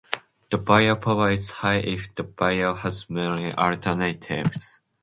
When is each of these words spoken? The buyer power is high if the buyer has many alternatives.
The 0.49 0.57
buyer 0.57 0.95
power 0.95 1.29
is 1.29 1.51
high 1.51 1.75
if 1.75 2.11
the 2.15 2.23
buyer 2.23 2.73
has 2.73 3.07
many 3.07 3.53
alternatives. 3.53 4.79